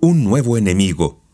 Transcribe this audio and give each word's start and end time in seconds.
un 0.00 0.22
nuevo 0.22 0.56
enemigo. 0.56 1.24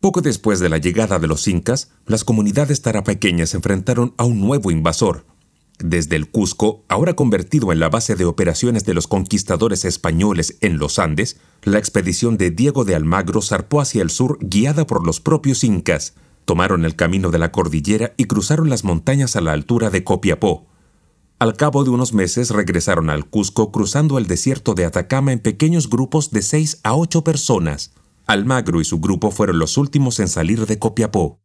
Poco 0.00 0.22
después 0.22 0.60
de 0.60 0.70
la 0.70 0.78
llegada 0.78 1.18
de 1.18 1.26
los 1.26 1.46
incas, 1.46 1.90
las 2.06 2.24
comunidades 2.24 2.80
tarapaqueñas 2.80 3.50
se 3.50 3.58
enfrentaron 3.58 4.14
a 4.16 4.24
un 4.24 4.40
nuevo 4.40 4.70
invasor. 4.70 5.26
Desde 5.78 6.16
el 6.16 6.30
Cusco, 6.30 6.84
ahora 6.88 7.14
convertido 7.14 7.70
en 7.70 7.78
la 7.78 7.90
base 7.90 8.14
de 8.14 8.24
operaciones 8.24 8.86
de 8.86 8.94
los 8.94 9.06
conquistadores 9.06 9.84
españoles 9.84 10.56
en 10.62 10.78
los 10.78 10.98
Andes, 10.98 11.36
la 11.62 11.78
expedición 11.78 12.38
de 12.38 12.50
Diego 12.50 12.86
de 12.86 12.94
Almagro 12.94 13.42
zarpó 13.42 13.82
hacia 13.82 14.00
el 14.00 14.08
sur 14.08 14.38
guiada 14.40 14.86
por 14.86 15.04
los 15.04 15.20
propios 15.20 15.62
incas. 15.62 16.14
Tomaron 16.46 16.86
el 16.86 16.96
camino 16.96 17.30
de 17.30 17.38
la 17.38 17.52
cordillera 17.52 18.14
y 18.16 18.24
cruzaron 18.24 18.70
las 18.70 18.84
montañas 18.84 19.36
a 19.36 19.42
la 19.42 19.52
altura 19.52 19.90
de 19.90 20.02
Copiapó. 20.02 20.69
Al 21.40 21.56
cabo 21.56 21.84
de 21.84 21.90
unos 21.90 22.12
meses 22.12 22.50
regresaron 22.50 23.08
al 23.08 23.24
Cusco 23.24 23.72
cruzando 23.72 24.18
el 24.18 24.26
desierto 24.26 24.74
de 24.74 24.84
Atacama 24.84 25.32
en 25.32 25.38
pequeños 25.38 25.88
grupos 25.88 26.30
de 26.32 26.42
seis 26.42 26.80
a 26.82 26.94
ocho 26.94 27.24
personas. 27.24 27.94
Almagro 28.26 28.78
y 28.78 28.84
su 28.84 29.00
grupo 29.00 29.30
fueron 29.30 29.58
los 29.58 29.78
últimos 29.78 30.20
en 30.20 30.28
salir 30.28 30.66
de 30.66 30.78
Copiapó. 30.78 31.40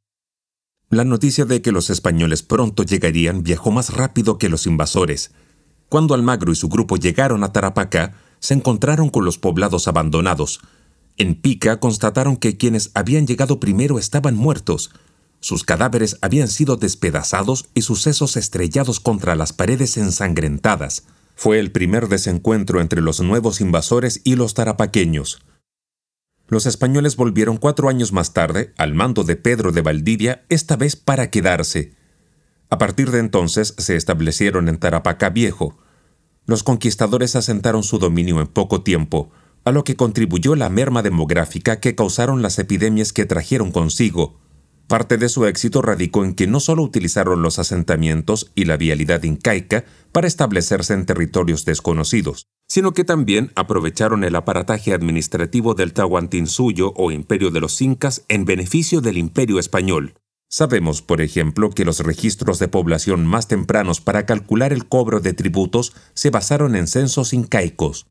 La 0.90 1.06
noticia 1.06 1.46
de 1.46 1.62
que 1.62 1.72
los 1.72 1.90
españoles 1.90 2.44
pronto 2.44 2.84
llegarían 2.84 3.42
viajó 3.42 3.72
más 3.72 3.94
rápido 3.94 4.38
que 4.38 4.50
los 4.50 4.68
invasores. 4.68 5.32
Cuando 5.88 6.14
Almagro 6.14 6.52
y 6.52 6.56
su 6.56 6.68
grupo 6.68 6.98
llegaron 6.98 7.46
a 7.46 7.54
Tarapacá, 7.54 8.16
se 8.40 8.54
encontraron 8.54 9.08
con 9.08 9.24
los 9.24 9.38
poblados 9.38 9.88
abandonados. 9.88 10.60
En 11.16 11.40
Pica 11.40 11.80
constataron 11.80 12.36
que 12.36 12.58
quienes 12.58 12.92
habían 12.96 13.28
llegado 13.28 13.62
primero 13.62 13.98
estaban 13.98 14.36
muertos, 14.36 14.92
sus 15.40 15.64
cadáveres 15.64 16.18
habían 16.22 16.48
sido 16.48 16.78
despedazados 16.78 17.70
y 17.74 17.82
sus 17.82 18.02
sesos 18.02 18.38
estrellados 18.38 19.00
contra 19.00 19.36
las 19.36 19.54
paredes 19.54 19.98
ensangrentadas. 19.98 21.04
Fue 21.36 21.60
el 21.60 21.72
primer 21.72 22.08
desencuentro 22.08 22.82
entre 22.82 23.02
los 23.02 23.20
nuevos 23.22 23.62
invasores 23.62 24.22
y 24.24 24.36
los 24.36 24.54
tarapaqueños. 24.54 25.42
Los 26.48 26.66
españoles 26.66 27.16
volvieron 27.16 27.58
cuatro 27.58 27.90
años 27.90 28.12
más 28.12 28.34
tarde, 28.34 28.74
al 28.78 28.94
mando 28.94 29.24
de 29.24 29.36
Pedro 29.36 29.72
de 29.72 29.82
Valdivia, 29.82 30.46
esta 30.50 30.76
vez 30.76 30.96
para 30.96 31.30
quedarse. 31.32 31.94
A 32.70 32.78
partir 32.78 33.12
de 33.12 33.20
entonces 33.20 33.74
se 33.78 33.96
establecieron 33.96 34.70
en 34.70 34.78
Tarapacá 34.78 35.30
Viejo. 35.30 35.78
Los 36.46 36.64
conquistadores 36.64 37.36
asentaron 37.36 37.84
su 37.84 37.98
dominio 37.98 38.40
en 38.40 38.48
poco 38.48 38.84
tiempo, 38.84 39.32
a 39.64 39.72
lo 39.72 39.84
que 39.84 39.96
contribuyó 39.96 40.56
la 40.56 40.70
merma 40.70 41.02
demográfica 41.02 41.80
que 41.80 41.96
causaron 41.96 42.44
las 42.44 42.60
epidemias 42.60 43.12
que 43.12 43.26
trajeron 43.26 43.72
consigo. 43.72 44.40
Parte 44.88 45.18
de 45.18 45.30
su 45.30 45.48
éxito 45.48 45.82
radicó 45.82 46.24
en 46.24 46.36
que 46.36 46.46
no 46.46 46.60
solo 46.60 46.84
utilizaron 46.84 47.42
los 47.42 47.58
asentamientos 47.58 48.52
y 48.54 48.66
la 48.66 48.78
vialidad 48.78 49.24
incaica 49.24 49.84
para 50.12 50.28
establecerse 50.28 50.94
en 50.94 51.08
territorios 51.08 51.66
desconocidos, 51.66 52.46
sino 52.68 52.94
que 52.94 53.04
también 53.04 53.52
aprovecharon 53.56 54.24
el 54.24 54.36
aparataje 54.36 54.94
administrativo 54.94 55.74
del 55.74 55.94
Tahuantinsuyo 55.94 56.94
o 56.96 57.12
Imperio 57.12 57.50
de 57.50 57.62
los 57.62 57.82
Incas 57.82 58.26
en 58.28 58.46
beneficio 58.46 59.02
del 59.02 59.18
Imperio 59.18 59.58
Español. 59.58 60.14
Sabemos, 60.50 61.02
por 61.02 61.20
ejemplo, 61.20 61.72
que 61.72 61.84
los 61.84 62.02
registros 62.02 62.60
de 62.60 62.68
población 62.68 63.26
más 63.26 63.48
tempranos 63.48 64.02
para 64.02 64.28
calcular 64.28 64.72
el 64.72 64.88
cobro 64.88 65.20
de 65.20 65.34
tributos 65.34 65.94
se 66.14 66.30
basaron 66.30 66.76
en 66.76 66.86
censos 66.86 67.34
incaicos. 67.34 68.04